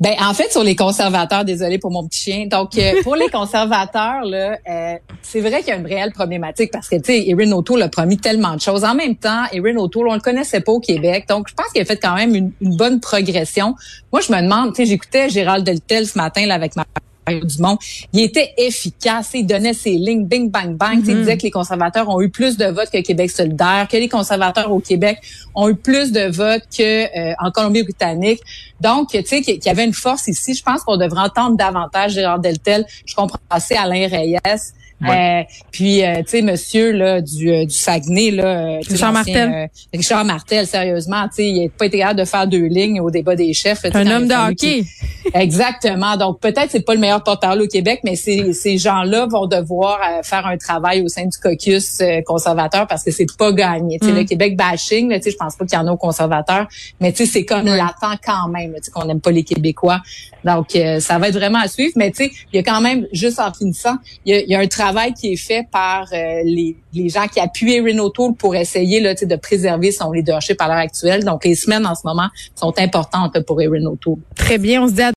Ben 0.00 0.14
en 0.20 0.34
fait 0.34 0.50
sur 0.50 0.62
les 0.62 0.76
conservateurs, 0.76 1.44
désolé 1.44 1.78
pour 1.78 1.90
mon 1.90 2.06
petit 2.06 2.20
chien. 2.20 2.46
Donc 2.46 2.76
euh, 2.76 3.02
pour 3.02 3.16
les 3.16 3.28
conservateurs 3.32 4.24
là, 4.24 4.58
euh, 4.68 4.94
c'est 5.22 5.40
vrai 5.40 5.60
qu'il 5.60 5.68
y 5.68 5.72
a 5.72 5.76
une 5.76 5.86
réelle 5.86 6.12
problématique 6.12 6.70
parce 6.72 6.88
que 6.88 6.96
tu 6.96 7.04
sais 7.04 7.28
Erin 7.28 7.52
O'Toole 7.52 7.82
a 7.82 7.88
promis 7.88 8.18
tellement 8.18 8.54
de 8.54 8.60
choses. 8.60 8.84
En 8.84 8.94
même 8.94 9.16
temps, 9.16 9.44
Erin 9.52 9.76
O'Toole 9.76 10.08
on 10.08 10.14
le 10.14 10.20
connaissait 10.20 10.60
pas 10.60 10.72
au 10.72 10.80
Québec, 10.80 11.26
donc 11.28 11.48
je 11.48 11.54
pense 11.54 11.68
qu'il 11.72 11.82
a 11.82 11.84
fait 11.84 11.98
quand 11.98 12.14
même 12.14 12.34
une, 12.34 12.52
une 12.60 12.76
bonne 12.76 13.00
progression. 13.00 13.74
Moi 14.12 14.20
je 14.20 14.32
me 14.32 14.40
demande, 14.40 14.74
tu 14.74 14.82
sais 14.82 14.86
j'écoutais 14.86 15.28
Gérald 15.28 15.64
Deltel 15.64 16.06
ce 16.06 16.18
matin 16.18 16.46
là 16.46 16.54
avec 16.54 16.76
ma 16.76 16.84
Dumont, 17.28 17.78
il 18.12 18.20
était 18.20 18.52
efficace, 18.56 19.30
il 19.34 19.46
donnait 19.46 19.74
ses 19.74 19.92
lignes, 19.92 20.26
bing, 20.26 20.50
bang, 20.50 20.76
bang. 20.76 20.98
Il 20.98 21.02
mm-hmm. 21.02 21.18
disait 21.18 21.36
que 21.36 21.42
les 21.42 21.50
conservateurs 21.50 22.08
ont 22.08 22.20
eu 22.20 22.28
plus 22.28 22.56
de 22.56 22.66
votes 22.66 22.90
que 22.90 23.00
Québec 23.00 23.30
solidaire, 23.30 23.86
que 23.90 23.96
les 23.96 24.08
conservateurs 24.08 24.72
au 24.72 24.80
Québec 24.80 25.18
ont 25.54 25.68
eu 25.68 25.74
plus 25.74 26.12
de 26.12 26.30
votes 26.30 26.64
que 26.76 26.82
euh, 26.82 27.34
en 27.38 27.50
Colombie-Britannique. 27.50 28.40
Donc, 28.80 29.10
tu 29.10 29.22
sais, 29.24 29.42
qu'il 29.42 29.64
y 29.64 29.68
avait 29.68 29.84
une 29.84 29.92
force 29.92 30.26
ici. 30.26 30.54
Je 30.54 30.62
pense 30.62 30.82
qu'on 30.82 30.96
devrait 30.96 31.22
entendre 31.22 31.56
davantage 31.56 32.12
Gérard 32.12 32.40
Deltel. 32.40 32.84
Je 33.06 33.14
comprends 33.14 33.38
assez 33.50 33.74
Alain 33.74 34.08
Reyes. 34.08 34.38
Euh, 35.08 35.42
puis, 35.70 36.04
euh, 36.04 36.16
tu 36.18 36.22
sais, 36.28 36.42
monsieur 36.42 36.92
là, 36.92 37.20
du, 37.20 37.50
euh, 37.50 37.64
du 37.64 37.74
Saguenay, 37.74 38.30
là, 38.30 38.78
Richard 38.88 39.12
Martel. 39.12 39.68
Richard 39.92 40.24
Martel, 40.24 40.66
sérieusement, 40.66 41.24
tu 41.28 41.36
sais, 41.36 41.48
il 41.48 41.64
n'a 41.64 41.70
pas 41.70 41.86
été 41.86 41.98
capable 41.98 42.20
de 42.20 42.24
faire 42.24 42.46
deux 42.46 42.66
lignes 42.66 43.00
au 43.00 43.10
débat 43.10 43.34
des 43.34 43.52
chefs. 43.52 43.84
Un 43.92 44.06
homme 44.06 44.28
de 44.28 44.34
hockey. 44.34 44.84
Exactement. 45.34 46.16
Donc, 46.16 46.40
peut-être 46.40 46.68
c'est 46.70 46.84
pas 46.84 46.94
le 46.94 47.00
meilleur 47.00 47.22
porte-parole 47.22 47.62
au 47.62 47.66
Québec, 47.66 48.00
mais 48.04 48.16
ces, 48.16 48.52
ces 48.52 48.78
gens-là 48.78 49.26
vont 49.26 49.46
devoir 49.46 49.98
faire 50.22 50.46
un 50.46 50.56
travail 50.56 51.02
au 51.02 51.08
sein 51.08 51.24
du 51.24 51.38
caucus 51.38 52.02
conservateur 52.26 52.86
parce 52.86 53.02
que 53.02 53.10
c'est 53.10 53.26
pas 53.36 53.52
gagné. 53.52 53.98
Tu 53.98 54.06
sais, 54.06 54.12
le 54.12 54.22
mm. 54.22 54.26
Québec 54.26 54.56
bashing, 54.56 55.12
tu 55.14 55.22
sais, 55.22 55.30
je 55.30 55.36
pense 55.36 55.56
pas 55.56 55.64
qu'il 55.64 55.78
y 55.78 55.80
en 55.80 55.86
a 55.86 55.92
aux 55.92 55.96
conservateurs, 55.96 56.66
mais 57.00 57.12
tu 57.12 57.24
sais, 57.24 57.32
c'est 57.32 57.44
comme 57.44 57.66
l'attend 57.66 58.14
quand 58.24 58.48
même, 58.48 58.74
tu 58.74 58.84
sais, 58.84 58.90
qu'on 58.90 59.04
n'aime 59.04 59.20
pas 59.20 59.30
les 59.30 59.44
Québécois. 59.44 60.00
Donc, 60.44 60.76
ça 61.00 61.18
va 61.18 61.28
être 61.28 61.36
vraiment 61.36 61.60
à 61.60 61.68
suivre. 61.68 61.92
Mais 61.96 62.10
tu 62.10 62.24
sais, 62.24 62.32
il 62.52 62.56
y 62.56 62.58
a 62.58 62.62
quand 62.62 62.80
même, 62.80 63.06
juste 63.12 63.38
en 63.38 63.52
finissant, 63.52 63.96
il 64.24 64.34
y 64.34 64.36
a, 64.36 64.44
y 64.44 64.54
a 64.54 64.60
un 64.60 64.66
travail 64.66 64.91
travail 64.92 65.14
qui 65.14 65.32
est 65.32 65.36
fait 65.36 65.66
par 65.70 66.06
euh, 66.12 66.42
les, 66.44 66.76
les, 66.92 67.08
gens 67.08 67.26
qui 67.26 67.40
appuient 67.40 67.80
Renault 67.80 68.10
Tool 68.10 68.34
pour 68.34 68.54
essayer 68.54 69.00
là, 69.00 69.14
de 69.14 69.36
préserver 69.36 69.90
son 69.90 70.12
leadership 70.12 70.60
à 70.60 70.68
l'heure 70.68 70.76
actuelle. 70.76 71.24
Donc, 71.24 71.44
les 71.44 71.54
semaines 71.54 71.86
en 71.86 71.94
ce 71.94 72.02
moment 72.04 72.28
sont 72.54 72.74
importantes 72.78 73.40
pour 73.46 73.56
Renault 73.56 73.96
Tool. 73.96 74.18
Très 74.36 74.58
bien. 74.58 74.82
On 74.82 74.88
se 74.88 74.92
dit 74.92 75.02
à 75.02 75.10